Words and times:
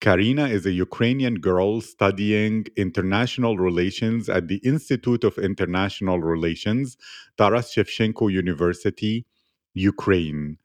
Karina 0.00 0.46
is 0.46 0.64
a 0.64 0.70
Ukrainian 0.70 1.36
girl 1.40 1.80
studying 1.80 2.66
international 2.76 3.58
relations 3.58 4.28
at 4.28 4.46
the 4.46 4.58
Institute 4.58 5.24
of 5.24 5.38
International 5.38 6.20
Relations, 6.20 6.96
Taras 7.36 7.72
Shevchenko 7.74 8.30
University, 8.32 9.26
Ukraine. 9.74 10.58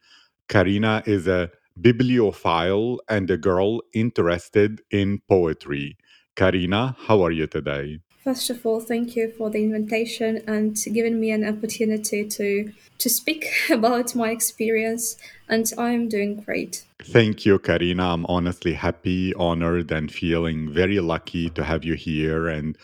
Karina 0.48 1.02
is 1.04 1.26
a 1.26 1.50
bibliophile 1.80 3.00
and 3.08 3.28
a 3.28 3.36
girl 3.36 3.80
interested 3.92 4.82
in 4.92 5.20
poetry. 5.28 5.96
Karina, 6.36 6.96
how 7.06 7.20
are 7.22 7.32
you 7.32 7.48
today? 7.48 7.98
First 8.24 8.48
of 8.48 8.64
all, 8.64 8.80
thank 8.80 9.16
you 9.16 9.30
for 9.36 9.50
the 9.50 9.62
invitation 9.62 10.42
and 10.46 10.74
giving 10.94 11.20
me 11.20 11.30
an 11.30 11.44
opportunity 11.46 12.26
to 12.26 12.72
to 12.96 13.10
speak 13.10 13.44
about 13.70 14.14
my 14.14 14.30
experience 14.30 15.16
and 15.46 15.70
I'm 15.76 16.08
doing 16.08 16.40
great. 16.40 16.86
Thank 17.02 17.44
you, 17.44 17.58
Karina. 17.58 18.14
I'm 18.14 18.24
honestly 18.26 18.72
happy, 18.72 19.34
honored, 19.34 19.92
and 19.92 20.10
feeling 20.10 20.72
very 20.72 21.00
lucky 21.00 21.50
to 21.50 21.64
have 21.64 21.84
you 21.84 21.96
here. 21.96 22.48
And 22.48 22.78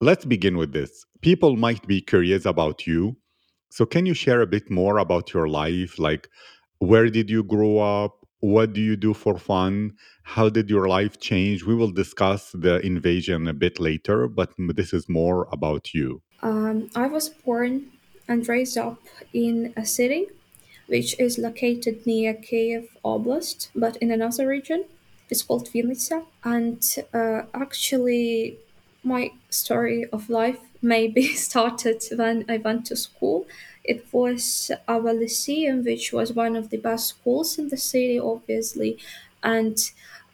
let's 0.00 0.24
begin 0.24 0.56
with 0.56 0.72
this. 0.72 1.04
People 1.20 1.56
might 1.56 1.86
be 1.86 2.00
curious 2.00 2.44
about 2.44 2.84
you. 2.84 3.16
So, 3.70 3.86
can 3.86 4.06
you 4.06 4.14
share 4.14 4.40
a 4.40 4.46
bit 4.46 4.72
more 4.72 4.98
about 4.98 5.32
your 5.32 5.48
life? 5.48 6.00
Like, 6.00 6.28
where 6.80 7.08
did 7.08 7.30
you 7.30 7.44
grow 7.44 7.78
up? 7.78 8.19
What 8.40 8.72
do 8.72 8.80
you 8.80 8.96
do 8.96 9.14
for 9.14 9.38
fun? 9.38 9.92
How 10.22 10.48
did 10.48 10.70
your 10.70 10.88
life 10.88 11.20
change? 11.20 11.64
We 11.64 11.74
will 11.74 11.90
discuss 11.90 12.50
the 12.52 12.80
invasion 12.80 13.46
a 13.48 13.52
bit 13.52 13.78
later, 13.78 14.28
but 14.28 14.52
this 14.58 14.92
is 14.92 15.08
more 15.08 15.46
about 15.52 15.92
you. 15.94 16.22
Um, 16.42 16.90
I 16.94 17.06
was 17.06 17.28
born 17.28 17.92
and 18.26 18.48
raised 18.48 18.78
up 18.78 19.00
in 19.32 19.74
a 19.76 19.84
city 19.84 20.28
which 20.90 21.18
is 21.20 21.38
located 21.38 22.04
near 22.04 22.34
Kiev 22.34 22.88
Oblast, 23.04 23.68
but 23.76 23.96
in 23.98 24.10
another 24.10 24.46
region. 24.48 24.84
It's 25.30 25.42
called 25.42 25.68
Vinnytsia. 25.68 26.24
And 26.42 26.82
uh, 27.14 27.42
actually, 27.54 28.58
my 29.04 29.30
story 29.50 30.06
of 30.06 30.28
life 30.28 30.58
maybe 30.82 31.34
started 31.48 32.02
when 32.16 32.44
I 32.48 32.56
went 32.56 32.86
to 32.86 32.96
school. 32.96 33.46
It 33.84 34.06
was 34.12 34.70
our 34.88 35.12
lyceum, 35.12 35.84
which 35.84 36.12
was 36.12 36.32
one 36.32 36.56
of 36.56 36.70
the 36.70 36.76
best 36.78 37.08
schools 37.08 37.58
in 37.58 37.68
the 37.68 37.76
city, 37.76 38.18
obviously. 38.18 38.98
And 39.42 39.78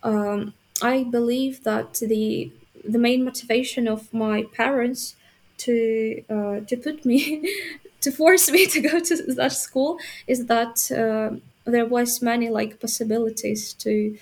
um, 0.03 0.55
I 0.83 1.05
believe 1.05 1.65
that 1.65 1.95
the 1.95 2.51
the 2.89 2.99
main 2.99 3.25
motivation 3.25 3.89
of 3.89 4.12
my 4.15 4.45
parents 4.55 5.17
to 5.59 6.23
uh, 6.29 6.61
to 6.61 6.77
put 6.77 7.05
me 7.05 7.53
to 8.01 8.11
force 8.12 8.51
me 8.51 8.67
to 8.75 8.81
go 8.81 9.01
to 9.01 9.17
that 9.35 9.53
school 9.53 9.99
is 10.27 10.47
that 10.47 10.91
uh, 10.93 11.37
there 11.65 11.87
was 11.87 12.23
many 12.23 12.49
like 12.49 12.81
possibilities 12.81 13.73
to 13.75 14.17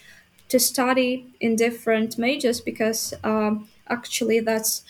to 0.48 0.58
study 0.60 1.26
in 1.40 1.56
different 1.56 2.18
majors 2.18 2.60
because 2.60 3.14
um, 3.24 3.68
actually 3.88 4.40
that's 4.40 4.82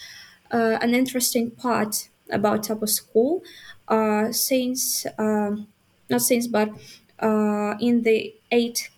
uh, 0.53 0.79
an 0.81 0.95
interesting 0.95 1.51
part 1.51 2.09
about 2.31 2.71
our 2.71 2.87
school 2.87 3.43
uh, 3.89 4.33
since 4.33 5.07
um, 5.19 5.69
not 6.11 6.23
since 6.23 6.47
but 6.47 6.71
uh, 7.21 7.75
in 7.81 8.03
the 8.03 8.35
eighth 8.51 8.91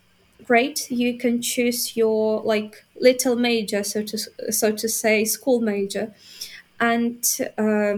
grade 0.44 0.80
you 0.90 1.18
can 1.18 1.40
choose 1.42 1.96
your 1.96 2.40
like 2.42 2.84
little 3.00 3.36
major 3.36 3.82
so 3.82 4.02
to 4.02 4.18
so 4.52 4.72
to 4.72 4.88
say 4.88 5.24
school 5.24 5.60
major. 5.60 6.14
And 6.80 7.24
uh, 7.58 7.96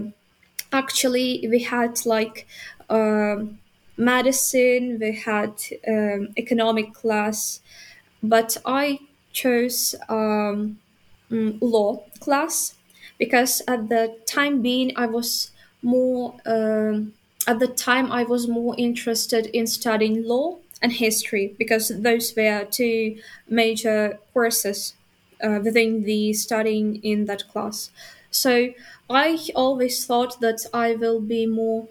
actually 0.72 1.46
we 1.50 1.62
had 1.62 2.04
like 2.06 2.46
um, 2.90 3.58
medicine 3.96 4.98
we 5.00 5.12
had 5.16 5.52
um, 5.88 6.28
economic 6.36 6.92
class 6.94 7.60
but 8.22 8.56
i 8.66 8.98
chose 9.32 9.94
um, 10.08 10.78
mm, 11.30 11.58
law 11.60 12.02
class 12.20 12.74
because 13.18 13.62
at 13.68 13.88
the 13.88 14.16
time 14.26 14.62
being 14.62 14.92
i 14.96 15.06
was 15.06 15.50
more 15.82 16.34
um, 16.46 17.12
at 17.46 17.58
the 17.58 17.66
time 17.68 18.10
i 18.12 18.22
was 18.22 18.48
more 18.48 18.74
interested 18.78 19.46
in 19.46 19.66
studying 19.66 20.24
law 20.26 20.56
and 20.82 20.92
history 20.92 21.54
because 21.58 21.88
those 21.88 22.34
were 22.36 22.66
two 22.70 23.16
major 23.48 24.18
courses 24.32 24.94
uh, 25.42 25.60
within 25.62 26.04
the 26.04 26.32
studying 26.32 26.96
in 27.02 27.26
that 27.26 27.48
class. 27.48 27.90
So 28.30 28.72
i 29.10 29.38
always 29.54 30.04
thought 30.06 30.40
that 30.40 30.66
i 30.74 30.94
will 30.94 31.20
be 31.20 31.46
more 31.46 31.88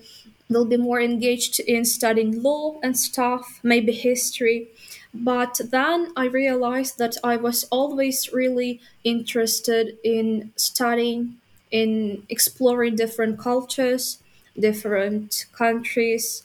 will 0.50 0.66
be 0.66 0.78
more 0.78 1.02
engaged 1.02 1.59
in 1.59 1.84
studying 1.86 2.42
law 2.42 2.80
and 2.81 2.98
stuff 2.98 3.59
maybe 3.64 3.92
history. 3.92 4.68
But 5.14 5.59
then 5.72 6.12
I 6.16 6.25
realized 6.25 6.98
that 7.00 7.18
I 7.24 7.36
was 7.38 7.66
always 7.72 8.31
really 8.31 8.80
interested 9.04 9.98
in 10.04 10.52
studying, 10.56 11.38
in 11.72 12.23
exploring 12.29 12.95
different 12.95 13.39
cultures, 13.39 14.19
different 14.59 15.45
countries. 15.53 16.44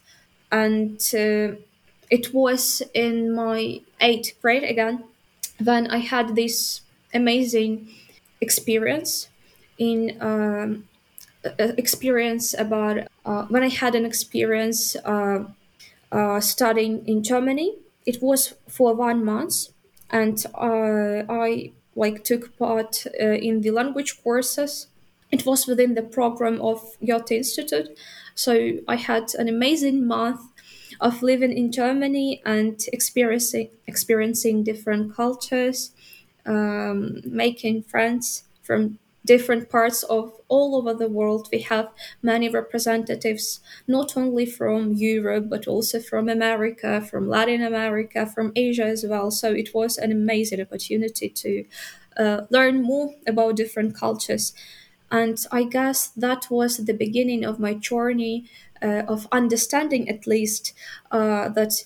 And 0.50 1.00
uh, 1.14 1.56
it 2.10 2.34
was 2.34 2.82
in 2.94 3.34
my 3.34 3.80
eighth 4.00 4.40
grade 4.42 4.64
again 4.64 5.04
when 5.62 5.86
I 5.88 5.98
had 5.98 6.34
this 6.36 6.82
amazing 7.14 7.88
experience 8.40 9.28
in 9.78 10.16
um, 10.20 10.84
experience 11.58 12.54
about 12.54 12.98
uh, 13.24 13.44
when 13.46 13.62
I 13.62 13.68
had 13.68 13.94
an 13.94 14.04
experience 14.04 14.96
uh, 15.04 15.44
uh, 16.10 16.40
studying 16.40 17.06
in 17.06 17.22
Germany. 17.22 17.76
It 18.06 18.22
was 18.22 18.54
for 18.68 18.94
one 18.94 19.24
month, 19.24 19.68
and 20.10 20.44
uh, 20.54 21.24
I 21.28 21.72
like 21.94 22.24
took 22.24 22.56
part 22.58 23.06
uh, 23.20 23.26
in 23.26 23.60
the 23.60 23.70
language 23.70 24.22
courses. 24.22 24.88
It 25.32 25.46
was 25.46 25.66
within 25.66 25.94
the 25.94 26.02
program 26.02 26.60
of 26.60 26.96
Goethe 27.04 27.32
Institute, 27.32 27.88
so 28.34 28.78
I 28.86 28.96
had 28.96 29.34
an 29.34 29.48
amazing 29.48 30.06
month 30.06 30.40
of 31.00 31.22
living 31.22 31.52
in 31.52 31.72
Germany 31.72 32.42
and 32.44 32.78
experiencing 32.92 33.70
experiencing 33.86 34.62
different 34.62 35.14
cultures, 35.16 35.92
um, 36.46 37.20
making 37.24 37.82
friends 37.84 38.44
from 38.62 38.98
different 39.24 39.70
parts 39.70 40.02
of 40.04 40.32
all 40.48 40.76
over 40.76 40.92
the 40.94 41.08
world. 41.08 41.48
We 41.52 41.60
have 41.62 41.88
many 42.22 42.48
representatives, 42.48 43.60
not 43.86 44.16
only 44.16 44.46
from 44.46 44.92
Europe, 44.92 45.48
but 45.48 45.66
also 45.66 46.00
from 46.00 46.28
America, 46.28 47.00
from 47.00 47.28
Latin 47.28 47.62
America, 47.62 48.26
from 48.26 48.52
Asia 48.56 48.84
as 48.86 49.04
well. 49.08 49.30
So 49.30 49.52
it 49.52 49.72
was 49.74 49.96
an 49.96 50.10
amazing 50.12 50.60
opportunity 50.60 51.28
to 51.30 51.64
uh, 52.18 52.42
learn 52.50 52.82
more 52.82 53.14
about 53.26 53.56
different 53.56 53.94
cultures. 53.96 54.52
And 55.12 55.38
I 55.52 55.64
guess 55.64 56.08
that 56.08 56.50
was 56.50 56.78
the 56.78 56.94
beginning 56.94 57.44
of 57.44 57.60
my 57.60 57.74
journey 57.74 58.46
uh, 58.82 59.04
of 59.08 59.28
understanding, 59.32 60.08
at 60.08 60.26
least, 60.26 60.74
uh, 61.12 61.50
that 61.50 61.84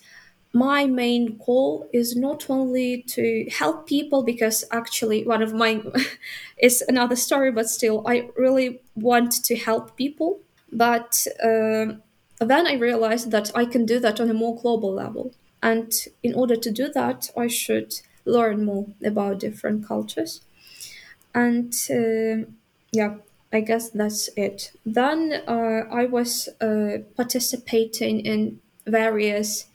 my 0.53 0.87
main 0.87 1.39
goal 1.45 1.89
is 1.93 2.17
not 2.17 2.49
only 2.49 3.03
to 3.03 3.47
help 3.51 3.87
people 3.87 4.23
because 4.23 4.65
actually 4.73 5.25
one 5.27 5.43
of 5.43 5.53
mine 5.53 5.93
is 6.59 6.83
another 6.89 7.17
story 7.17 7.53
but 7.53 7.69
still 7.69 8.03
i 8.07 8.29
really 8.37 8.81
want 8.95 9.33
to 9.45 9.55
help 9.57 9.97
people. 9.97 10.41
But 10.73 11.27
um 11.45 12.03
then 12.41 12.67
i 12.67 12.75
realized 12.75 13.31
that 13.33 13.51
i 13.55 13.65
can 13.67 13.85
do 13.87 13.99
that 14.01 14.21
on 14.21 14.31
a 14.31 14.35
more 14.35 14.57
global 14.57 14.93
level. 14.95 15.35
And 15.63 15.93
in 16.23 16.35
order 16.35 16.57
to 16.57 16.71
do 16.71 16.89
that 16.95 17.31
i 17.37 17.47
should 17.49 17.93
learn 18.25 18.65
more 18.65 18.87
about 19.05 19.41
different 19.41 19.87
cultures. 19.87 20.41
And 21.35 21.73
um 21.91 22.57
yeah 22.93 23.17
I 23.53 23.61
guess 23.61 23.91
that's 23.91 24.29
it. 24.37 24.73
Then 24.85 25.33
uh, 25.47 25.85
I 25.91 26.07
was 26.07 26.49
uh, 26.61 26.99
participating 27.17 28.21
in 28.21 28.61
various 28.87 29.67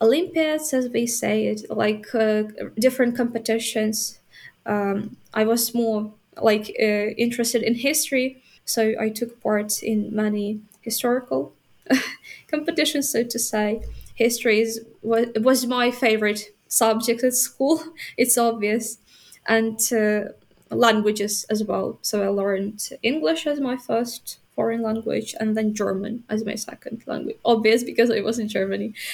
Olympiads, 0.00 0.74
as 0.74 0.88
we 0.90 1.06
say 1.06 1.46
it, 1.46 1.70
like 1.70 2.14
uh, 2.14 2.44
different 2.78 3.16
competitions. 3.16 4.20
Um, 4.66 5.16
I 5.34 5.44
was 5.44 5.74
more 5.74 6.12
like 6.40 6.76
uh, 6.80 7.14
interested 7.18 7.62
in 7.62 7.76
history, 7.76 8.42
so 8.64 8.94
I 9.00 9.10
took 9.10 9.42
part 9.42 9.82
in 9.82 10.14
many 10.14 10.60
historical 10.82 11.54
competitions, 12.50 13.10
so 13.10 13.24
to 13.24 13.38
say. 13.38 13.82
History 14.14 14.60
is, 14.60 14.84
was, 15.02 15.28
was 15.40 15.66
my 15.66 15.90
favorite 15.90 16.42
subject 16.68 17.24
at 17.24 17.34
school, 17.34 17.82
it's 18.16 18.38
obvious, 18.38 18.98
and 19.46 19.78
uh, 19.92 20.32
languages 20.70 21.44
as 21.50 21.64
well. 21.64 21.98
So 22.02 22.22
I 22.22 22.28
learned 22.28 22.88
English 23.02 23.46
as 23.46 23.60
my 23.60 23.76
first 23.76 24.38
foreign 24.54 24.82
language 24.82 25.34
and 25.38 25.56
then 25.56 25.74
German 25.74 26.24
as 26.28 26.44
my 26.44 26.54
second 26.54 27.02
language. 27.06 27.36
Obvious 27.44 27.84
because 27.84 28.10
I 28.10 28.20
was 28.20 28.38
in 28.38 28.48
Germany. 28.48 28.94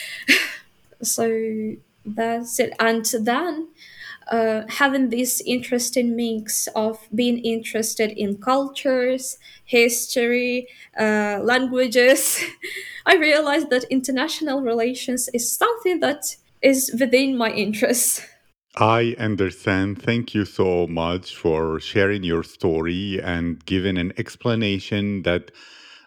So 1.03 1.75
that's 2.05 2.59
it. 2.61 2.75
And 2.79 3.05
then 3.21 3.69
uh, 4.31 4.63
having 4.69 5.11
this 5.11 5.41
interesting 5.45 6.17
mix 6.17 6.69
of 6.75 6.99
being 7.15 7.39
interested 7.39 8.13
in 8.13 8.39
cultures, 8.39 9.39
history, 9.65 10.69
uh, 10.99 11.41
languages, 11.43 12.43
I 13.07 13.17
realized 13.17 13.71
that 13.71 13.85
international 13.85 14.63
relations 14.63 15.29
is 15.35 15.51
something 15.51 16.01
that 16.01 16.37
is 16.63 16.95
within 16.99 17.37
my 17.37 17.51
interests. 17.51 18.23
I 18.77 19.15
understand. 19.19 20.01
Thank 20.03 20.35
you 20.35 20.45
so 20.45 20.87
much 20.87 21.37
for 21.37 21.79
sharing 21.79 22.23
your 22.25 22.43
story 22.43 23.21
and 23.23 23.65
giving 23.67 23.99
an 23.99 24.13
explanation 24.17 25.23
that 25.23 25.51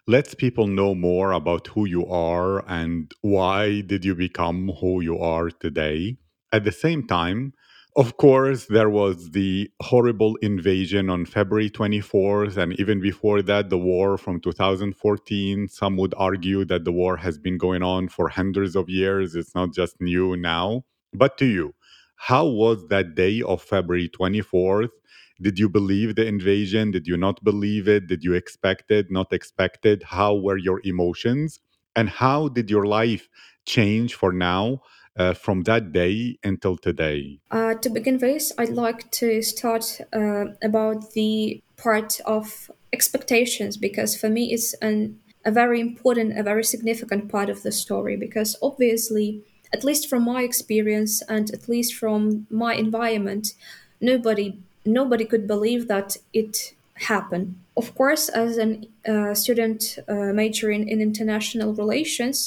lets 0.07 0.33
people 0.35 0.67
know 0.67 0.95
more 0.95 1.31
about 1.31 1.67
who 1.67 1.85
you 1.85 2.05
are 2.07 2.63
and 2.69 3.11
why 3.21 3.81
did 3.81 4.05
you 4.05 4.15
become 4.15 4.71
who 4.81 5.01
you 5.01 5.19
are 5.19 5.49
today. 5.51 6.17
At 6.51 6.63
the 6.63 6.71
same 6.71 7.05
time, 7.07 7.53
of 7.97 8.17
course, 8.17 8.65
there 8.65 8.89
was 8.89 9.31
the 9.31 9.69
horrible 9.81 10.35
invasion 10.41 11.09
on 11.09 11.25
February 11.25 11.69
24th, 11.69 12.57
and 12.57 12.77
even 12.79 12.99
before 13.01 13.41
that, 13.43 13.69
the 13.69 13.77
war 13.77 14.17
from 14.17 14.41
2014. 14.41 15.67
Some 15.69 15.97
would 15.97 16.13
argue 16.17 16.65
that 16.65 16.83
the 16.85 16.91
war 16.91 17.17
has 17.17 17.37
been 17.37 17.57
going 17.57 17.83
on 17.83 18.09
for 18.09 18.29
hundreds 18.29 18.75
of 18.75 18.89
years. 18.89 19.35
It's 19.35 19.55
not 19.55 19.73
just 19.73 20.01
new 20.01 20.35
now. 20.35 20.83
But 21.13 21.37
to 21.37 21.45
you, 21.45 21.73
how 22.15 22.45
was 22.45 22.87
that 22.89 23.15
day 23.15 23.41
of 23.41 23.61
February 23.61 24.09
24th? 24.09 24.89
Did 25.41 25.59
you 25.59 25.67
believe 25.67 26.15
the 26.15 26.25
invasion? 26.25 26.91
Did 26.91 27.07
you 27.07 27.17
not 27.17 27.43
believe 27.43 27.87
it? 27.87 28.07
Did 28.07 28.23
you 28.23 28.33
expect 28.33 28.89
it, 28.89 29.11
not 29.11 29.33
expect 29.33 29.85
it? 29.85 30.03
How 30.03 30.33
were 30.33 30.57
your 30.57 30.81
emotions? 30.85 31.59
And 31.95 32.09
how 32.09 32.47
did 32.47 32.69
your 32.69 32.85
life 32.85 33.29
change 33.65 34.15
for 34.15 34.31
now 34.31 34.81
uh, 35.17 35.33
from 35.33 35.63
that 35.63 35.91
day 35.91 36.37
until 36.43 36.77
today? 36.77 37.39
Uh, 37.51 37.73
to 37.75 37.89
begin 37.89 38.17
with, 38.17 38.51
I'd 38.57 38.69
like 38.69 39.11
to 39.11 39.41
start 39.41 39.99
uh, 40.13 40.45
about 40.61 41.13
the 41.13 41.61
part 41.77 42.19
of 42.25 42.71
expectations 42.93 43.75
because 43.75 44.15
for 44.15 44.29
me 44.29 44.53
it's 44.53 44.73
an, 44.75 45.19
a 45.43 45.51
very 45.51 45.79
important, 45.81 46.37
a 46.37 46.43
very 46.43 46.63
significant 46.63 47.29
part 47.29 47.49
of 47.49 47.63
the 47.63 47.71
story 47.71 48.15
because 48.15 48.57
obviously, 48.61 49.43
at 49.75 49.83
least 49.83 50.03
from 50.09 50.23
my 50.23 50.41
experience 50.43 51.13
and 51.33 51.45
at 51.57 51.67
least 51.73 51.91
from 52.01 52.47
my 52.49 52.73
environment, 52.85 53.45
nobody 53.99 54.47
nobody 54.99 55.25
could 55.31 55.45
believe 55.47 55.83
that 55.93 56.09
it 56.41 56.73
happened. 57.11 57.47
Of 57.75 57.87
course, 57.99 58.29
as 58.29 58.57
a 58.57 58.67
uh, 59.13 59.33
student 59.33 59.79
uh, 60.07 60.31
majoring 60.41 60.83
in 60.87 61.01
international 61.01 61.73
relations, 61.73 62.37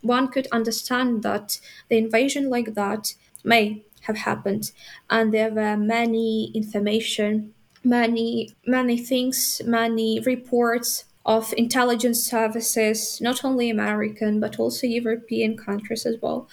one 0.00 0.26
could 0.34 0.48
understand 0.58 1.22
that 1.22 1.60
the 1.88 1.98
invasion 2.04 2.44
like 2.50 2.70
that 2.74 3.14
may 3.44 3.64
have 4.06 4.18
happened 4.28 4.72
and 5.08 5.32
there 5.32 5.52
were 5.58 5.76
many 5.76 6.50
information 6.60 7.54
many 7.84 8.50
many 8.66 8.96
things 9.10 9.60
many 9.64 10.20
reports 10.20 11.04
of 11.24 11.54
intelligence 11.56 12.22
services 12.24 13.20
not 13.20 13.44
only 13.44 13.70
american 13.70 14.40
but 14.40 14.58
also 14.58 14.86
european 14.86 15.56
countries 15.56 16.04
as 16.06 16.16
well 16.20 16.48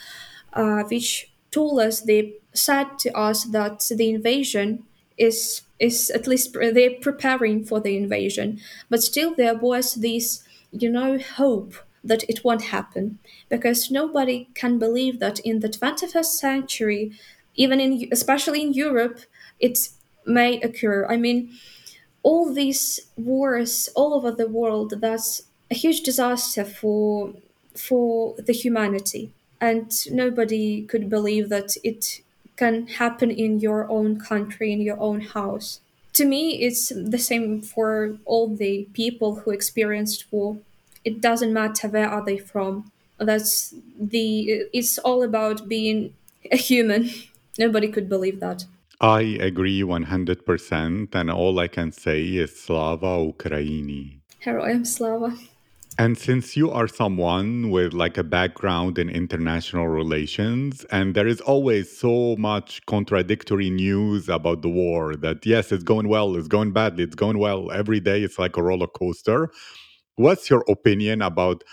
uh, 0.54 0.84
which 0.84 1.32
told 1.52 1.80
us 1.80 2.02
they 2.02 2.34
said 2.54 2.86
to 3.00 3.16
us 3.18 3.46
that 3.46 3.80
the 3.96 4.10
invasion 4.10 4.84
is 5.18 5.62
is 5.80 6.10
at 6.10 6.28
least 6.28 6.54
they're 6.54 7.00
preparing 7.02 7.64
for 7.64 7.80
the 7.80 7.96
invasion. 7.96 8.60
But 8.90 9.02
still 9.02 9.34
there 9.36 9.56
was 9.56 9.96
this 9.96 10.44
you 10.72 10.90
know 10.90 11.18
hope 11.18 11.74
that 12.04 12.24
it 12.30 12.44
won't 12.44 12.64
happen. 12.64 13.20
Because 13.50 13.92
nobody 13.92 14.50
can 14.54 14.80
believe 14.80 15.20
that 15.20 15.40
in 15.40 15.60
the 15.60 15.70
21st 15.70 16.38
century 16.38 17.12
even 17.56 17.80
in 17.80 18.08
especially 18.12 18.62
in 18.62 18.74
europe 18.74 19.20
it 19.60 19.90
may 20.26 20.60
occur. 20.62 21.06
I 21.10 21.18
mean 21.18 21.52
all 22.24 22.54
these 22.54 23.00
wars 23.18 23.90
all 23.96 24.14
over 24.14 24.32
the 24.32 24.48
world 24.48 24.96
that's 25.00 25.44
a 25.72 25.76
huge 25.76 26.02
disaster 26.02 26.66
for 26.66 27.34
for 27.76 28.36
the 28.38 28.54
humanity. 28.54 29.32
And 29.62 29.92
nobody 30.12 30.84
could 30.84 31.10
believe 31.10 31.50
that 31.50 31.76
it 31.84 32.22
can 32.56 32.88
happen 32.88 33.30
in 33.30 33.60
your 33.60 33.90
own 33.90 34.20
country 34.20 34.74
in 34.74 34.82
your 34.82 35.00
own 35.00 35.22
house. 35.22 35.80
To 36.14 36.26
me 36.26 36.62
it's 36.62 36.90
the 36.90 37.20
same 37.20 37.62
for 37.62 38.18
all 38.26 38.48
the 38.48 38.88
people 38.94 39.36
who 39.36 39.52
experienced 39.52 40.26
war. 40.32 40.58
It 41.06 41.22
doesn't 41.22 41.54
matter 41.54 41.88
where 41.88 42.10
are 42.10 42.26
they 42.26 42.38
from. 42.38 42.92
That's 43.18 43.74
the 44.00 44.66
it's 44.74 44.98
all 44.98 45.24
about 45.24 45.68
being 45.68 46.14
a 46.52 46.58
human. 46.58 47.12
Nobody 47.58 47.90
could 47.90 48.08
believe 48.10 48.40
that 48.40 48.66
I 49.02 49.22
agree 49.22 49.82
100%, 49.82 51.16
and 51.16 51.32
all 51.32 51.58
I 51.60 51.70
can 51.70 51.94
say 51.94 52.22
is 52.26 52.60
Slava 52.60 53.32
Ukraini. 53.32 54.20
heroim 54.44 54.86
slava 54.86 55.38
And 55.98 56.18
since 56.18 56.58
you 56.58 56.70
are 56.70 56.88
someone 56.90 57.70
with 57.72 57.94
like 57.94 58.18
a 58.18 58.26
background 58.26 59.00
in 59.00 59.10
international 59.10 59.88
relations, 59.88 60.86
and 60.92 61.16
there 61.16 61.28
is 61.28 61.40
always 61.40 61.98
so 61.98 62.36
much 62.38 62.86
contradictory 62.88 63.70
news 63.70 64.28
about 64.28 64.64
the 64.64 64.70
war 64.70 65.16
that 65.16 65.46
yes, 65.46 65.72
it's 65.72 65.84
going 65.84 66.10
well, 66.10 66.36
it's 66.36 66.50
going 66.50 66.74
badly, 66.74 67.06
it's 67.06 67.16
going 67.16 67.38
well. 67.38 67.72
Every 67.72 68.02
day 68.02 68.22
it's 68.22 68.38
like 68.38 68.58
a 68.58 68.64
roller 68.64 68.88
coaster. 68.88 69.50
What's 70.16 70.50
your 70.50 70.66
opinion 70.68 71.22
about 71.22 71.64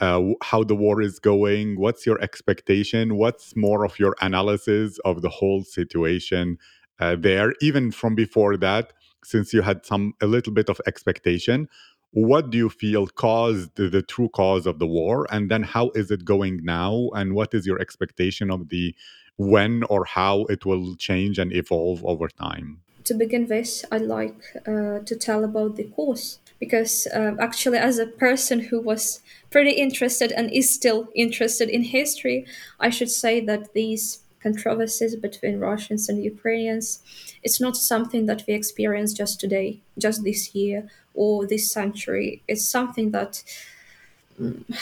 uh, 0.00 0.20
how 0.42 0.64
the 0.64 0.74
war 0.74 1.02
is 1.02 1.18
going? 1.18 1.78
What's 1.78 2.06
your 2.06 2.20
expectation? 2.20 3.16
What's 3.16 3.54
more 3.54 3.84
of 3.84 3.98
your 3.98 4.16
analysis 4.20 4.98
of 5.04 5.22
the 5.22 5.28
whole 5.28 5.62
situation 5.62 6.58
uh, 6.98 7.16
there, 7.18 7.54
even 7.60 7.90
from 7.90 8.14
before 8.14 8.56
that, 8.58 8.92
since 9.24 9.52
you 9.52 9.62
had 9.62 9.84
some 9.84 10.14
a 10.20 10.26
little 10.26 10.52
bit 10.52 10.68
of 10.70 10.80
expectation? 10.86 11.68
What 12.12 12.50
do 12.50 12.58
you 12.58 12.70
feel 12.70 13.06
caused 13.06 13.76
the, 13.76 14.02
true 14.02 14.30
cause 14.30 14.66
of 14.66 14.80
the 14.80 14.86
war, 14.86 15.28
and 15.30 15.50
then 15.50 15.62
how 15.62 15.90
is 15.94 16.10
it 16.10 16.24
going 16.24 16.60
now? 16.64 17.10
And 17.14 17.34
what 17.34 17.54
is 17.54 17.66
your 17.66 17.78
expectation 17.78 18.50
of 18.50 18.68
the 18.68 18.94
when 19.36 19.84
or 19.84 20.04
how 20.04 20.44
it 20.46 20.66
will 20.66 20.96
change 20.96 21.38
and 21.38 21.52
evolve 21.52 22.04
over 22.04 22.26
time? 22.28 22.80
To 23.10 23.14
begin 23.14 23.48
with, 23.48 23.84
I'd 23.90 24.02
like 24.02 24.38
uh, 24.68 25.00
to 25.00 25.16
tell 25.18 25.42
about 25.42 25.74
the 25.74 25.82
course 25.82 26.38
because 26.60 27.08
um, 27.12 27.40
actually, 27.40 27.78
as 27.78 27.98
a 27.98 28.06
person 28.06 28.60
who 28.60 28.80
was 28.80 29.20
pretty 29.50 29.72
interested 29.72 30.30
and 30.30 30.52
is 30.52 30.70
still 30.70 31.08
interested 31.16 31.68
in 31.68 31.82
history, 31.82 32.46
I 32.78 32.90
should 32.90 33.10
say 33.10 33.40
that 33.46 33.72
these 33.72 34.20
controversies 34.40 35.16
between 35.16 35.58
Russians 35.58 36.08
and 36.08 36.22
Ukrainians, 36.22 37.02
it's 37.42 37.60
not 37.60 37.76
something 37.76 38.26
that 38.26 38.44
we 38.46 38.54
experience 38.54 39.12
just 39.12 39.40
today, 39.40 39.80
just 39.98 40.22
this 40.22 40.54
year 40.54 40.88
or 41.14 41.46
this 41.46 41.72
century. 41.72 42.42
It's 42.46 42.64
something 42.64 43.10
that 43.10 43.42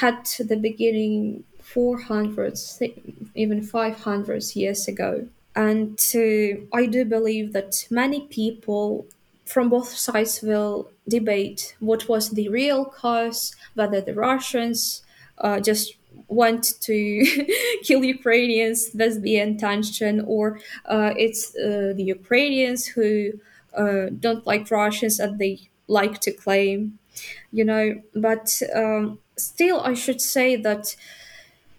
had 0.02 0.26
the 0.38 0.56
beginning 0.56 1.44
400, 1.62 2.58
even 3.34 3.62
500 3.62 4.44
years 4.54 4.86
ago. 4.86 5.28
And 5.56 5.98
I 6.72 6.86
do 6.86 7.04
believe 7.04 7.52
that 7.52 7.86
many 7.90 8.20
people 8.22 9.06
from 9.44 9.70
both 9.70 9.88
sides 9.88 10.42
will 10.42 10.90
debate 11.08 11.74
what 11.80 12.08
was 12.08 12.30
the 12.30 12.48
real 12.48 12.84
cause, 12.84 13.56
whether 13.74 14.00
the 14.00 14.14
Russians 14.14 15.02
uh, 15.38 15.58
just 15.60 15.94
want 16.28 16.74
to 16.82 17.24
kill 17.82 18.04
Ukrainians, 18.04 18.90
that's 18.92 19.18
the 19.20 19.38
intention, 19.38 20.20
or 20.26 20.60
uh, 20.84 21.12
it's 21.16 21.56
uh, 21.56 21.92
the 21.96 22.04
Ukrainians 22.04 22.86
who 22.86 23.32
uh, 23.74 24.06
don't 24.18 24.46
like 24.46 24.70
Russians 24.70 25.18
and 25.18 25.38
they 25.38 25.60
like 25.86 26.20
to 26.20 26.30
claim, 26.32 26.98
you 27.52 27.64
know. 27.64 28.02
But 28.14 28.62
um, 28.74 29.20
still, 29.36 29.80
I 29.80 29.94
should 29.94 30.20
say 30.20 30.56
that 30.56 30.96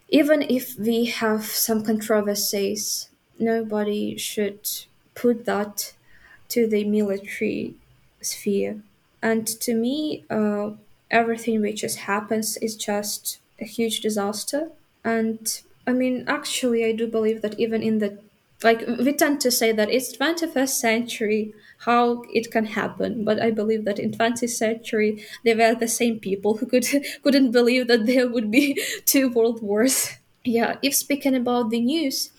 even 0.10 0.42
if 0.44 0.78
we 0.78 1.06
have 1.06 1.46
some 1.46 1.84
controversies, 1.84 3.10
nobody 3.40 4.18
should 4.18 4.68
put 5.16 5.46
that 5.46 5.94
to 6.50 6.68
the 6.68 6.84
military 6.86 7.76
sphere. 8.22 8.82
And 9.22 9.48
to 9.48 9.74
me, 9.74 10.26
uh, 10.30 10.72
everything 11.12 11.62
which 11.62 11.82
just 11.82 12.00
happens 12.00 12.58
is 12.58 12.76
just 12.76 13.40
a 13.60 13.66
huge 13.66 14.02
disaster. 14.02 14.70
And 15.04 15.62
I 15.88 15.94
mean, 15.94 16.26
actually, 16.28 16.86
I 16.86 16.92
do 16.94 17.08
believe 17.08 17.42
that 17.42 17.60
even 17.60 17.82
in 17.84 18.00
the 18.00 18.20
like 18.64 18.86
we 18.88 19.14
tend 19.14 19.40
to 19.42 19.52
say 19.52 19.72
that 19.72 19.90
it's 19.90 20.16
21st 20.16 20.80
century 20.80 21.54
how 21.86 22.24
it 22.34 22.52
can 22.52 22.66
happen. 22.66 23.24
But 23.24 23.40
i 23.42 23.52
believe 23.52 23.86
that 23.86 24.00
in 24.00 24.12
20th 24.12 24.58
century 24.58 25.24
they 25.46 25.56
were 25.56 25.76
the 25.76 25.88
same 25.88 26.20
people 26.20 26.58
who 26.58 26.66
could 26.66 26.86
couldn't 27.24 27.52
believe 27.52 27.88
that 27.88 28.06
there 28.06 28.28
would 28.28 28.52
be 28.52 28.82
two 29.06 29.30
world 29.30 29.62
wars. 29.62 30.12
Yeah 30.44 30.78
if 30.82 30.94
speaking 30.96 31.36
about 31.36 31.70
the 31.70 31.80
news 31.80 32.32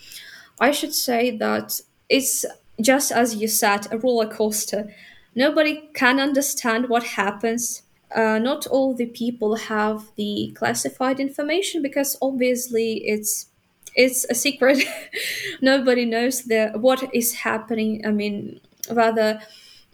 I 0.61 0.71
should 0.71 0.95
say 0.95 1.37
that 1.39 1.81
it's 2.09 2.45
just 2.81 3.13
as 3.13 3.37
you 3.37 3.49
said, 3.49 3.87
a 3.91 3.99
roller 3.99 4.29
coaster. 4.29 4.93
Nobody 5.35 5.89
can 5.95 6.19
understand 6.19 6.89
what 6.89 7.05
happens. 7.05 7.83
Uh, 8.15 8.39
not 8.39 8.67
all 8.67 8.95
the 8.95 9.07
people 9.07 9.55
have 9.55 10.11
the 10.17 10.53
classified 10.57 11.21
information 11.21 11.81
because 11.83 12.17
obviously 12.21 12.95
it's 13.07 13.47
it's 13.95 14.25
a 14.31 14.35
secret. 14.35 14.85
Nobody 15.61 16.05
knows 16.05 16.43
the 16.43 16.73
what 16.75 17.09
is 17.15 17.35
happening. 17.35 18.05
I 18.07 18.11
mean, 18.11 18.61
whether 18.91 19.41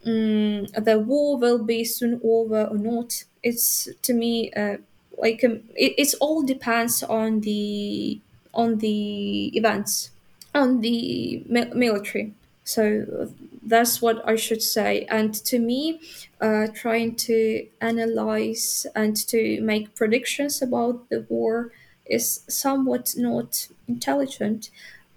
um, 0.06 0.64
the 0.66 1.02
war 1.04 1.38
will 1.38 1.62
be 1.62 1.84
soon 1.84 2.20
over 2.24 2.64
or 2.64 2.78
not. 2.78 3.24
It's 3.42 3.88
to 4.02 4.12
me 4.14 4.52
uh, 4.52 4.78
like 5.18 5.44
um, 5.44 5.60
it, 5.74 5.94
it's 5.98 6.14
all 6.14 6.42
depends 6.42 7.02
on 7.02 7.40
the 7.40 8.20
on 8.54 8.78
the 8.78 9.56
events 9.56 10.10
on 10.56 10.80
the 10.82 11.44
mi- 11.48 11.72
military. 11.74 12.34
So 12.64 13.30
that's 13.62 14.02
what 14.02 14.26
I 14.28 14.36
should 14.36 14.62
say. 14.62 15.06
And 15.10 15.34
to 15.46 15.58
me, 15.60 16.00
uh, 16.40 16.68
trying 16.74 17.16
to 17.16 17.66
analyze 17.80 18.86
and 18.94 19.16
to 19.28 19.60
make 19.62 19.94
predictions 19.94 20.62
about 20.62 21.08
the 21.10 21.26
war 21.28 21.72
is 22.06 22.42
somewhat 22.48 23.14
not 23.16 23.68
intelligent 23.88 24.70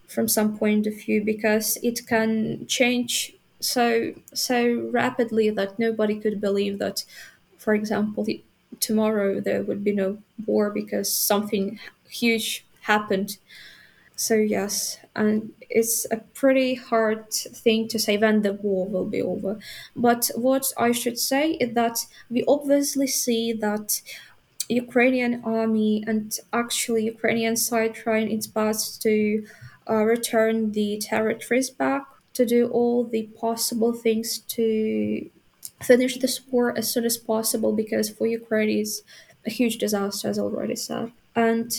from 0.08 0.28
some 0.28 0.58
point 0.58 0.88
of 0.88 0.96
view 0.96 1.24
because 1.24 1.78
it 1.84 2.08
can 2.08 2.66
change 2.68 3.34
so 3.60 4.14
so 4.34 4.90
rapidly 4.92 5.50
that 5.50 5.78
nobody 5.80 6.20
could 6.20 6.40
believe 6.42 6.80
that, 6.80 7.04
for 7.58 7.74
example, 7.76 8.26
tomorrow 8.80 9.40
there 9.42 9.64
would 9.64 9.84
be 9.84 9.92
no 9.94 10.18
war 10.46 10.70
because 10.70 11.12
something 11.14 11.80
huge 12.10 12.66
happened 12.82 13.38
so 14.20 14.36
yes, 14.36 14.98
and 15.16 15.54
it's 15.70 16.06
a 16.12 16.18
pretty 16.18 16.76
hard 16.76 17.32
thing 17.32 17.88
to 17.88 17.98
say 17.98 18.18
when 18.18 18.42
the 18.42 18.52
war 18.54 18.86
will 18.86 19.06
be 19.06 19.22
over. 19.22 19.60
But 19.96 20.30
what 20.36 20.74
I 20.78 20.92
should 20.92 21.18
say 21.18 21.52
is 21.54 21.74
that 21.76 22.06
we 22.30 22.44
obviously 22.46 23.08
see 23.08 23.54
that 23.54 24.02
Ukrainian 24.70 25.42
army 25.46 26.04
and 26.08 26.38
actually 26.54 27.04
Ukrainian 27.06 27.56
side 27.58 27.94
trying 27.96 28.32
its 28.32 28.48
best 28.48 29.02
to 29.04 29.46
uh, 29.90 30.04
return 30.16 30.74
the 30.74 30.98
territories 31.00 31.70
back 31.70 32.04
to 32.34 32.46
do 32.46 32.68
all 32.70 33.06
the 33.06 33.24
possible 33.46 33.94
things 33.94 34.40
to 34.58 35.30
finish 35.82 36.18
this 36.20 36.42
war 36.52 36.78
as 36.78 36.92
soon 36.94 37.06
as 37.06 37.18
possible 37.18 37.74
because 37.74 38.10
for 38.10 38.28
Ukraine 38.28 38.70
it's 38.82 39.02
a 39.46 39.50
huge 39.50 39.78
disaster 39.78 40.28
as 40.30 40.40
already 40.40 40.76
said. 40.76 41.12
And 41.36 41.72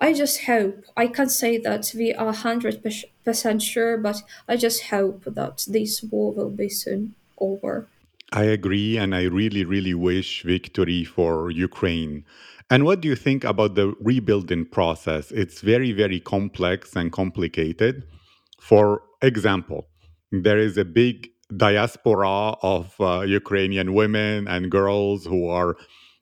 I 0.00 0.12
just 0.12 0.44
hope 0.44 0.84
I 0.96 1.08
can't 1.08 1.30
say 1.30 1.58
that 1.58 1.92
we 1.94 2.14
are 2.14 2.32
hundred 2.32 2.82
percent 3.24 3.62
sure, 3.62 3.96
but 3.98 4.22
I 4.48 4.56
just 4.56 4.84
hope 4.84 5.24
that 5.24 5.64
this 5.68 6.02
war 6.02 6.32
will 6.32 6.50
be 6.50 6.68
soon 6.68 7.14
over. 7.38 7.88
I 8.32 8.44
agree, 8.44 8.96
and 8.96 9.14
I 9.14 9.22
really, 9.22 9.64
really 9.64 9.94
wish 9.94 10.42
victory 10.42 11.02
for 11.04 11.50
Ukraine. 11.50 12.24
And 12.70 12.84
what 12.84 13.00
do 13.00 13.08
you 13.08 13.16
think 13.16 13.44
about 13.44 13.74
the 13.74 13.94
rebuilding 14.00 14.66
process? 14.66 15.32
It's 15.32 15.62
very, 15.62 15.92
very 15.92 16.20
complex 16.20 16.94
and 16.94 17.10
complicated. 17.10 18.04
For 18.60 19.02
example, 19.22 19.88
there 20.30 20.58
is 20.58 20.76
a 20.76 20.84
big 20.84 21.30
diaspora 21.56 22.56
of 22.62 22.94
uh, 23.00 23.20
Ukrainian 23.20 23.94
women 23.94 24.46
and 24.46 24.70
girls 24.70 25.24
who 25.24 25.48
are 25.48 25.76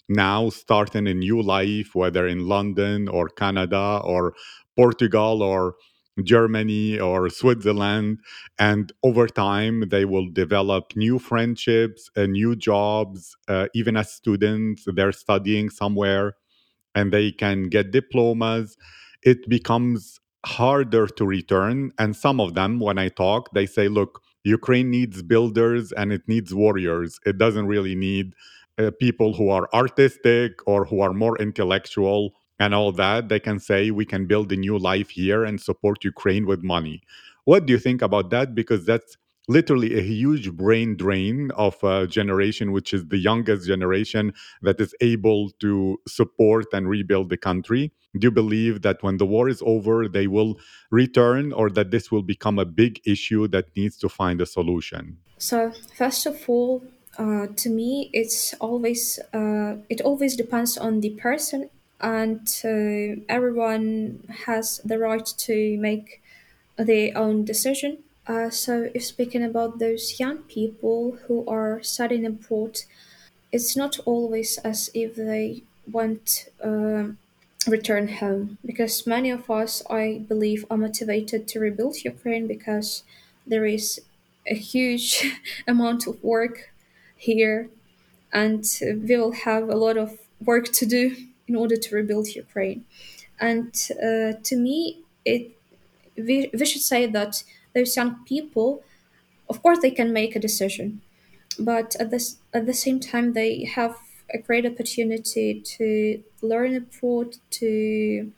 now 0.08 0.48
starting 0.50 1.06
a 1.06 1.14
new 1.14 1.42
life, 1.42 1.94
whether 1.94 2.26
in 2.26 2.46
London 2.46 3.08
or 3.08 3.28
Canada 3.28 4.00
or 4.04 4.34
Portugal 4.76 5.42
or 5.42 5.74
Germany 6.22 6.98
or 6.98 7.28
Switzerland. 7.28 8.20
And 8.58 8.92
over 9.02 9.26
time, 9.26 9.88
they 9.90 10.04
will 10.04 10.28
develop 10.30 10.92
new 10.96 11.18
friendships, 11.18 12.10
uh, 12.16 12.26
new 12.26 12.56
jobs. 12.56 13.36
Uh, 13.48 13.66
even 13.74 13.96
as 13.96 14.12
students, 14.12 14.84
they're 14.86 15.12
studying 15.12 15.68
somewhere 15.70 16.34
and 16.94 17.12
they 17.12 17.32
can 17.32 17.64
get 17.64 17.90
diplomas, 17.90 18.76
it 19.22 19.48
becomes 19.48 20.20
harder 20.44 21.06
to 21.06 21.26
return. 21.26 21.92
And 21.98 22.16
some 22.16 22.40
of 22.40 22.54
them, 22.54 22.80
when 22.80 22.98
I 22.98 23.08
talk, 23.08 23.50
they 23.52 23.66
say, 23.66 23.88
look, 23.88 24.22
Ukraine 24.44 24.90
needs 24.90 25.22
builders 25.22 25.92
and 25.92 26.12
it 26.12 26.22
needs 26.28 26.54
warriors. 26.54 27.18
It 27.26 27.38
doesn't 27.38 27.66
really 27.66 27.94
need 27.94 28.32
uh, 28.78 28.90
people 29.00 29.34
who 29.34 29.48
are 29.48 29.68
artistic 29.72 30.66
or 30.66 30.84
who 30.84 31.00
are 31.00 31.12
more 31.12 31.38
intellectual 31.38 32.34
and 32.58 32.74
all 32.74 32.92
that. 32.92 33.28
They 33.28 33.40
can 33.40 33.58
say, 33.58 33.90
we 33.90 34.04
can 34.04 34.26
build 34.26 34.52
a 34.52 34.56
new 34.56 34.78
life 34.78 35.10
here 35.10 35.44
and 35.44 35.60
support 35.60 36.04
Ukraine 36.04 36.46
with 36.46 36.62
money. 36.62 37.02
What 37.44 37.66
do 37.66 37.72
you 37.72 37.78
think 37.78 38.02
about 38.02 38.30
that? 38.30 38.54
Because 38.54 38.84
that's 38.84 39.16
literally 39.48 39.96
a 39.96 40.02
huge 40.02 40.52
brain 40.52 40.96
drain 40.96 41.50
of 41.52 41.82
a 41.84 42.06
generation, 42.06 42.72
which 42.72 42.92
is 42.92 43.06
the 43.06 43.18
youngest 43.18 43.66
generation 43.66 44.32
that 44.62 44.80
is 44.80 44.94
able 45.00 45.50
to 45.60 46.00
support 46.08 46.66
and 46.72 46.88
rebuild 46.88 47.30
the 47.30 47.36
country? 47.36 47.92
Do 48.18 48.26
you 48.26 48.30
believe 48.30 48.82
that 48.82 49.02
when 49.02 49.18
the 49.18 49.26
war 49.26 49.48
is 49.48 49.62
over, 49.64 50.08
they 50.08 50.26
will 50.26 50.58
return, 50.90 51.52
or 51.52 51.70
that 51.70 51.90
this 51.90 52.10
will 52.10 52.22
become 52.22 52.58
a 52.58 52.64
big 52.64 53.00
issue 53.06 53.46
that 53.48 53.66
needs 53.76 53.96
to 53.98 54.08
find 54.08 54.40
a 54.40 54.46
solution? 54.46 55.18
So 55.38 55.72
first 55.94 56.26
of 56.26 56.42
all, 56.48 56.82
uh, 57.18 57.46
to 57.56 57.70
me, 57.70 58.10
it's 58.12 58.54
always 58.54 59.18
uh, 59.32 59.76
it 59.88 60.00
always 60.02 60.36
depends 60.36 60.76
on 60.78 61.00
the 61.00 61.10
person, 61.10 61.70
and 62.00 62.46
uh, 62.64 63.20
everyone 63.28 64.22
has 64.46 64.78
the 64.84 64.98
right 64.98 65.26
to 65.26 65.78
make 65.78 66.22
their 66.76 67.16
own 67.16 67.44
decision. 67.44 67.98
Uh, 68.26 68.50
so 68.50 68.90
if 68.94 69.04
speaking 69.04 69.42
about 69.44 69.78
those 69.78 70.18
young 70.20 70.38
people 70.38 71.18
who 71.26 71.46
are 71.46 71.82
studying 71.82 72.26
abroad, 72.26 72.80
it's 73.52 73.76
not 73.76 73.98
always 74.04 74.58
as 74.58 74.90
if 74.94 75.16
they 75.16 75.62
want 75.90 76.48
uh, 76.62 77.04
return 77.66 78.08
home 78.08 78.58
because 78.64 79.06
many 79.06 79.30
of 79.30 79.50
us 79.50 79.82
i 79.90 80.18
believe 80.28 80.64
are 80.70 80.76
motivated 80.76 81.48
to 81.48 81.58
rebuild 81.58 81.96
ukraine 82.04 82.46
because 82.46 83.02
there 83.46 83.64
is 83.66 84.00
a 84.46 84.54
huge 84.54 85.24
amount 85.66 86.06
of 86.06 86.22
work 86.22 86.70
here 87.16 87.68
and 88.32 88.64
we 88.82 89.16
will 89.16 89.32
have 89.32 89.68
a 89.68 89.76
lot 89.76 89.96
of 89.96 90.18
work 90.44 90.66
to 90.72 90.86
do 90.86 91.16
in 91.48 91.56
order 91.56 91.76
to 91.76 91.94
rebuild 91.94 92.28
ukraine. 92.28 92.84
And 93.40 93.72
uh, 93.92 94.32
to 94.42 94.56
me 94.56 95.02
it 95.24 95.52
we, 96.16 96.50
we 96.52 96.66
should 96.66 96.82
say 96.82 97.06
that 97.06 97.42
those 97.74 97.96
young 97.96 98.24
people 98.24 98.82
of 99.50 99.62
course 99.62 99.78
they 99.80 99.90
can 99.90 100.12
make 100.12 100.36
a 100.36 100.40
decision 100.40 101.00
but 101.58 101.96
at 102.00 102.10
this 102.10 102.38
at 102.54 102.66
the 102.66 102.74
same 102.74 103.00
time 103.00 103.32
they 103.34 103.64
have 103.64 103.96
a 104.34 104.38
great 104.38 104.66
opportunity 104.66 105.60
to 105.60 106.22
learn 106.42 106.76
abroad 106.76 107.36
to 107.50 108.32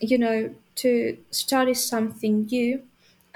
you 0.00 0.18
know 0.18 0.54
to 0.76 1.16
study 1.30 1.74
something 1.74 2.46
new 2.46 2.82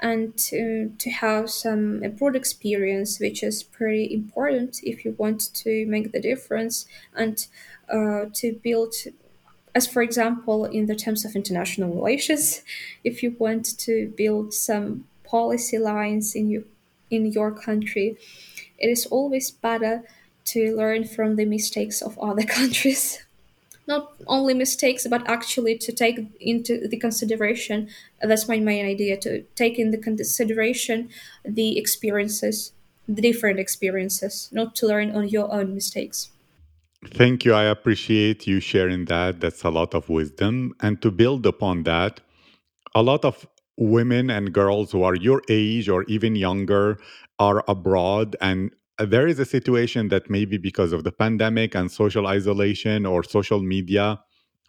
and 0.01 0.35
to, 0.35 0.91
to 0.97 1.09
have 1.11 1.49
some 1.49 2.01
abroad 2.03 2.35
experience 2.35 3.19
which 3.19 3.43
is 3.43 3.63
pretty 3.63 4.11
important 4.13 4.79
if 4.83 5.05
you 5.05 5.15
want 5.17 5.53
to 5.53 5.85
make 5.85 6.11
the 6.11 6.19
difference 6.19 6.85
and 7.15 7.47
uh, 7.89 8.25
to 8.33 8.53
build 8.63 8.93
as 9.75 9.87
for 9.87 10.01
example 10.01 10.65
in 10.65 10.87
the 10.87 10.95
terms 10.95 11.23
of 11.23 11.35
international 11.35 11.93
relations 11.93 12.61
if 13.03 13.21
you 13.21 13.35
want 13.39 13.77
to 13.77 14.11
build 14.17 14.53
some 14.53 15.05
policy 15.23 15.77
lines 15.77 16.35
in 16.35 16.49
you 16.49 16.65
in 17.09 17.25
your 17.25 17.51
country 17.51 18.17
it 18.79 18.89
is 18.89 19.05
always 19.05 19.51
better 19.51 20.03
to 20.43 20.75
learn 20.75 21.03
from 21.05 21.35
the 21.35 21.45
mistakes 21.45 22.01
of 22.01 22.17
other 22.19 22.43
countries 22.59 23.23
not 23.93 24.05
only 24.35 24.53
mistakes 24.53 25.05
but 25.13 25.23
actually 25.35 25.75
to 25.85 25.91
take 26.03 26.17
into 26.39 26.87
the 26.91 26.99
consideration 27.05 27.87
that's 28.29 28.47
my 28.47 28.59
main 28.69 28.85
idea 28.95 29.15
to 29.25 29.31
take 29.61 29.75
in 29.83 29.91
the 29.91 30.01
consideration 30.09 31.09
the 31.59 31.69
experiences 31.83 32.73
the 33.07 33.21
different 33.29 33.59
experiences 33.65 34.49
not 34.59 34.75
to 34.75 34.87
learn 34.91 35.09
on 35.11 35.25
your 35.27 35.47
own 35.57 35.73
mistakes 35.79 36.29
Thank 37.03 37.45
you. 37.45 37.53
I 37.53 37.63
appreciate 37.63 38.45
you 38.45 38.59
sharing 38.59 39.05
that. 39.05 39.41
That's 39.41 39.63
a 39.63 39.71
lot 39.71 39.95
of 39.95 40.07
wisdom. 40.07 40.73
And 40.81 41.01
to 41.01 41.09
build 41.09 41.47
upon 41.47 41.81
that, 41.83 42.21
a 42.93 43.01
lot 43.01 43.25
of 43.25 43.47
women 43.77 44.29
and 44.29 44.53
girls 44.53 44.91
who 44.91 45.01
are 45.01 45.15
your 45.15 45.41
age 45.49 45.89
or 45.89 46.03
even 46.03 46.35
younger 46.35 46.99
are 47.39 47.63
abroad 47.67 48.35
and 48.39 48.71
there 49.05 49.27
is 49.27 49.39
a 49.39 49.45
situation 49.45 50.09
that 50.09 50.29
maybe 50.29 50.57
because 50.57 50.93
of 50.93 51.03
the 51.03 51.11
pandemic 51.11 51.75
and 51.75 51.91
social 51.91 52.27
isolation 52.27 53.05
or 53.05 53.23
social 53.23 53.61
media, 53.61 54.19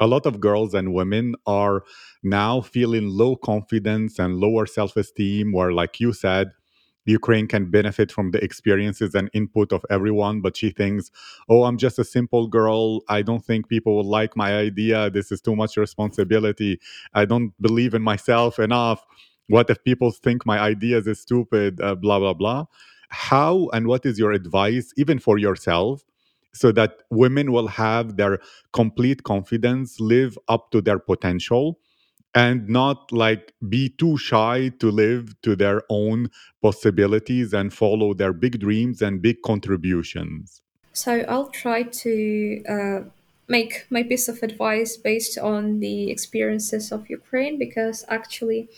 a 0.01 0.07
lot 0.07 0.27
of 0.27 0.41
girls 0.41 0.75
and 0.75 0.93
women 0.95 1.35
are 1.47 1.83
now 2.23 2.61
feeling 2.61 3.09
low 3.09 3.37
confidence 3.37 4.19
and 4.19 4.37
lower 4.37 4.67
self 4.67 4.97
esteem, 4.97 5.53
where, 5.53 5.73
like 5.73 6.01
you 6.01 6.13
said, 6.13 6.49
Ukraine 7.05 7.49
can 7.49 7.71
benefit 7.71 8.13
from 8.13 8.31
the 8.31 8.43
experiences 8.45 9.15
and 9.15 9.29
input 9.33 9.73
of 9.73 9.85
everyone, 9.91 10.41
but 10.41 10.57
she 10.57 10.71
thinks, 10.71 11.11
oh, 11.49 11.65
I'm 11.65 11.77
just 11.77 11.99
a 11.99 12.05
simple 12.05 12.47
girl. 12.47 13.01
I 13.09 13.23
don't 13.23 13.45
think 13.45 13.69
people 13.69 13.97
will 13.97 14.09
like 14.09 14.37
my 14.37 14.55
idea. 14.57 15.11
This 15.11 15.33
is 15.33 15.41
too 15.41 15.57
much 15.57 15.77
responsibility. 15.77 16.79
I 17.13 17.25
don't 17.25 17.53
believe 17.61 17.95
in 17.95 18.03
myself 18.03 18.59
enough. 18.61 19.05
What 19.49 19.69
if 19.69 19.83
people 19.83 20.13
think 20.13 20.47
my 20.47 20.61
ideas 20.61 21.09
is 21.09 21.21
stupid? 21.21 21.81
Uh, 21.81 21.97
blah, 21.97 22.21
blah, 22.21 22.35
blah. 22.35 22.67
How 23.13 23.69
and 23.73 23.87
what 23.87 24.05
is 24.05 24.19
your 24.19 24.33
advice, 24.33 24.93
even 24.97 25.19
for 25.19 25.39
yourself, 25.39 26.03
so 26.55 26.73
that 26.73 26.99
women 27.11 27.53
will 27.53 27.69
have 27.69 28.17
their 28.17 28.41
complete 28.73 29.23
confidence, 29.23 30.01
live 30.01 30.39
up 30.49 30.71
to 30.73 30.81
their 30.81 30.99
potential? 30.99 31.79
and 32.35 32.69
not 32.69 33.13
like 33.13 33.53
be 33.69 33.91
too 33.91 34.17
shy 34.17 34.71
to 34.81 34.91
live 34.91 35.35
to 35.43 35.55
their 35.55 35.83
own 35.91 36.31
possibilities 36.63 37.53
and 37.53 37.73
follow 37.73 38.15
their 38.15 38.33
big 38.33 38.59
dreams 38.59 39.03
and 39.03 39.21
big 39.21 39.43
contributions. 39.43 40.63
So 40.93 41.25
I'll 41.29 41.51
try 41.51 41.83
to 41.83 42.63
uh, 42.69 43.01
make 43.49 43.87
my 43.91 44.03
piece 44.03 44.29
of 44.29 44.43
advice 44.43 44.97
based 44.97 45.39
on 45.39 45.81
the 45.81 46.11
experiences 46.11 46.93
of 46.93 47.09
Ukraine 47.11 47.59
because 47.59 48.05
actually, 48.09 48.69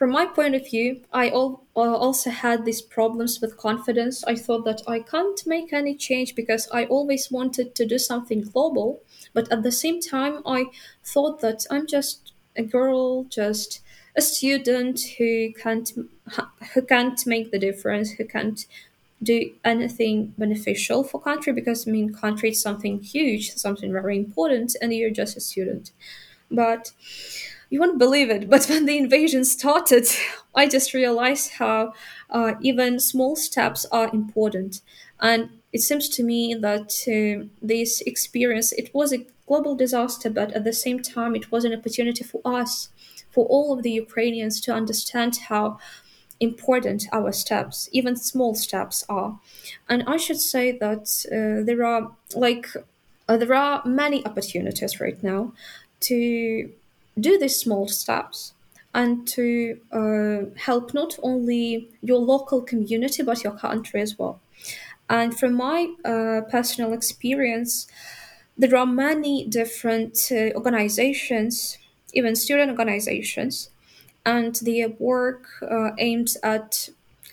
from 0.00 0.10
my 0.12 0.24
point 0.26 0.54
of 0.54 0.64
view, 0.66 1.02
I 1.12 1.28
al- 1.28 1.62
also 1.76 2.30
had 2.30 2.64
these 2.64 2.80
problems 2.82 3.40
with 3.42 3.58
confidence. 3.58 4.24
I 4.24 4.34
thought 4.34 4.64
that 4.64 4.80
I 4.88 5.00
can't 5.00 5.40
make 5.46 5.74
any 5.74 5.94
change 5.94 6.34
because 6.34 6.68
I 6.72 6.86
always 6.86 7.30
wanted 7.30 7.74
to 7.74 7.86
do 7.86 7.98
something 7.98 8.40
global, 8.40 9.02
but 9.34 9.52
at 9.52 9.62
the 9.62 9.70
same 9.72 10.00
time, 10.00 10.42
I 10.46 10.64
thought 11.04 11.42
that 11.42 11.66
I'm 11.70 11.86
just 11.86 12.32
a 12.56 12.62
girl, 12.62 13.24
just 13.24 13.82
a 14.16 14.22
student 14.22 15.00
who 15.18 15.52
can't 15.52 15.92
who 16.74 16.82
can't 16.82 17.26
make 17.26 17.50
the 17.52 17.58
difference, 17.58 18.12
who 18.12 18.24
can't 18.24 18.66
do 19.22 19.52
anything 19.64 20.34
beneficial 20.38 21.04
for 21.04 21.20
country 21.20 21.52
because 21.52 21.86
I 21.86 21.90
mean 21.90 22.14
country 22.14 22.50
is 22.50 22.62
something 22.62 23.00
huge, 23.00 23.52
something 23.54 23.92
very 23.92 24.16
important, 24.16 24.76
and 24.82 24.94
you're 24.94 25.10
just 25.10 25.36
a 25.36 25.40
student. 25.40 25.92
But 26.50 26.92
you 27.70 27.80
won't 27.80 27.98
believe 27.98 28.30
it, 28.30 28.50
but 28.50 28.66
when 28.66 28.86
the 28.86 28.98
invasion 28.98 29.44
started, 29.44 30.06
I 30.54 30.66
just 30.68 30.92
realized 30.92 31.52
how 31.52 31.94
uh, 32.28 32.54
even 32.60 32.98
small 33.00 33.36
steps 33.36 33.86
are 33.92 34.10
important. 34.12 34.80
And 35.20 35.50
it 35.72 35.80
seems 35.80 36.08
to 36.10 36.22
me 36.24 36.54
that 36.54 36.90
uh, 37.06 37.46
this 37.62 38.00
experience, 38.02 38.72
it 38.72 38.92
was 38.92 39.12
a 39.12 39.24
global 39.46 39.74
disaster, 39.76 40.30
but 40.30 40.52
at 40.52 40.64
the 40.64 40.72
same 40.72 41.00
time, 41.00 41.36
it 41.36 41.52
was 41.52 41.64
an 41.64 41.72
opportunity 41.72 42.24
for 42.24 42.40
us, 42.44 42.88
for 43.30 43.46
all 43.46 43.72
of 43.72 43.82
the 43.84 43.92
Ukrainians 43.92 44.60
to 44.62 44.72
understand 44.72 45.36
how 45.48 45.78
important 46.40 47.06
our 47.12 47.32
steps, 47.32 47.88
even 47.92 48.16
small 48.16 48.54
steps, 48.54 49.04
are. 49.08 49.38
And 49.88 50.02
I 50.06 50.16
should 50.16 50.40
say 50.40 50.72
that 50.78 51.04
uh, 51.30 51.64
there 51.64 51.84
are 51.84 52.12
like 52.34 52.66
uh, 53.28 53.36
there 53.36 53.54
are 53.54 53.84
many 53.86 54.24
opportunities 54.26 55.00
right 55.00 55.22
now 55.22 55.52
to 56.00 56.70
do 57.20 57.38
these 57.38 57.56
small 57.56 57.88
steps 57.88 58.54
and 58.94 59.26
to 59.28 59.80
uh, 59.92 60.50
help 60.58 60.94
not 60.94 61.18
only 61.22 61.88
your 62.02 62.18
local 62.18 62.60
community 62.62 63.22
but 63.22 63.44
your 63.44 63.52
country 63.56 64.00
as 64.00 64.18
well. 64.18 64.40
And 65.08 65.36
from 65.38 65.54
my 65.54 65.94
uh, 66.04 66.42
personal 66.50 66.92
experience, 66.92 67.86
there 68.56 68.76
are 68.76 68.86
many 68.86 69.46
different 69.46 70.30
uh, 70.30 70.50
organizations, 70.54 71.78
even 72.12 72.36
student 72.36 72.70
organizations, 72.70 73.70
and 74.26 74.54
their 74.56 74.88
work 74.88 75.46
uh, 75.62 75.90
aims 75.98 76.36
at, 76.42 76.88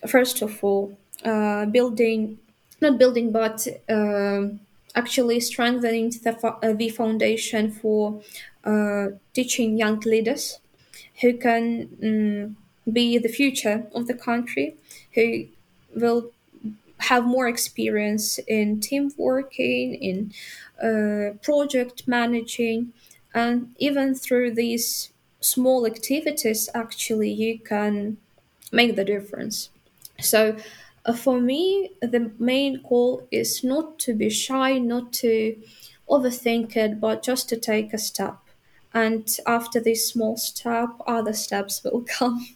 first 0.07 0.41
of 0.41 0.63
all, 0.63 0.97
uh, 1.23 1.65
building, 1.65 2.39
not 2.81 2.97
building, 2.97 3.31
but 3.31 3.67
um 3.89 4.59
actually 4.95 5.39
strengthening 5.39 6.09
the, 6.23 6.33
uh, 6.43 6.73
the 6.73 6.89
foundation 6.89 7.71
for 7.71 8.19
uh, 8.56 8.56
teaching 9.33 9.77
young 9.77 9.99
leaders 10.01 10.59
who 11.21 11.37
can 11.37 11.87
mm, 12.03 12.55
be 12.91 13.17
the 13.17 13.29
future 13.29 13.87
of 13.93 14.07
the 14.07 14.13
country, 14.13 14.75
who 15.15 15.45
will 15.95 16.31
have 16.99 17.25
more 17.25 17.47
experience 17.47 18.39
in 18.47 18.79
team 18.79 19.11
working, 19.17 19.93
in 19.95 20.31
uh, 20.83 21.33
project 21.41 22.07
managing, 22.07 22.93
and 23.33 23.73
even 23.77 24.15
through 24.15 24.51
these 24.51 25.11
small 25.39 25.85
activities, 25.85 26.69
actually, 26.73 27.31
you 27.31 27.59
can 27.59 28.17
make 28.71 28.95
the 28.95 29.05
difference. 29.05 29.69
So, 30.19 30.57
uh, 31.05 31.13
for 31.13 31.39
me, 31.39 31.91
the 32.01 32.31
main 32.39 32.81
goal 32.87 33.27
is 33.31 33.63
not 33.63 33.99
to 33.99 34.13
be 34.13 34.29
shy, 34.29 34.79
not 34.79 35.13
to 35.13 35.57
overthink 36.09 36.75
it, 36.75 36.99
but 36.99 37.23
just 37.23 37.49
to 37.49 37.57
take 37.57 37.93
a 37.93 37.97
step. 37.99 38.37
And 38.93 39.27
after 39.45 39.79
this 39.79 40.09
small 40.09 40.37
step, 40.37 40.89
other 41.05 41.33
steps 41.33 41.83
will 41.83 42.03
come. 42.07 42.47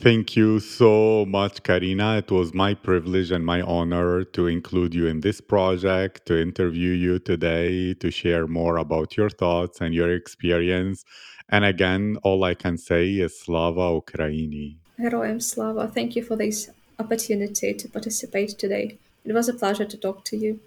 Thank 0.00 0.34
you 0.34 0.60
so 0.60 1.26
much, 1.26 1.62
Karina. 1.62 2.16
It 2.16 2.30
was 2.30 2.54
my 2.54 2.72
privilege 2.72 3.30
and 3.30 3.44
my 3.44 3.60
honor 3.60 4.24
to 4.24 4.46
include 4.46 4.94
you 4.94 5.06
in 5.06 5.20
this 5.20 5.42
project, 5.42 6.24
to 6.26 6.40
interview 6.40 6.92
you 6.92 7.18
today, 7.18 7.92
to 7.94 8.10
share 8.10 8.46
more 8.46 8.78
about 8.78 9.18
your 9.18 9.28
thoughts 9.28 9.82
and 9.82 9.94
your 9.94 10.10
experience. 10.10 11.04
And 11.50 11.66
again, 11.66 12.16
all 12.22 12.44
I 12.44 12.54
can 12.54 12.78
say 12.78 13.10
is 13.10 13.38
Slava 13.38 14.00
Ukraini. 14.00 14.76
Heroem 14.98 15.42
Slava, 15.42 15.88
thank 15.88 16.16
you 16.16 16.22
for 16.22 16.36
this 16.36 16.70
opportunity 16.98 17.74
to 17.74 17.88
participate 17.88 18.58
today. 18.58 18.96
It 19.24 19.34
was 19.34 19.50
a 19.50 19.54
pleasure 19.54 19.84
to 19.84 19.96
talk 19.98 20.24
to 20.26 20.36
you. 20.36 20.60